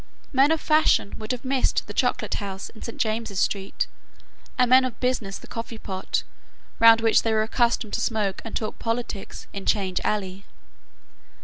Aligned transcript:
Men 0.33 0.49
of 0.51 0.59
fashion 0.59 1.13
would 1.19 1.31
have 1.31 1.45
missed 1.45 1.83
the 1.85 1.93
chocolate 1.93 2.33
house 2.41 2.69
in 2.69 2.81
Saint 2.81 2.97
James's 2.97 3.39
Street, 3.39 3.85
and 4.57 4.67
men 4.67 4.83
of 4.83 4.99
business 4.99 5.37
the 5.37 5.45
coffee 5.45 5.77
pot, 5.77 6.23
round 6.79 7.01
which 7.01 7.21
they 7.21 7.31
were 7.31 7.43
accustomed 7.43 7.93
to 7.93 8.01
smoke 8.01 8.41
and 8.43 8.55
talk 8.55 8.79
politics, 8.79 9.45
in 9.53 9.67
Change 9.67 10.01
Alley. 10.03 10.43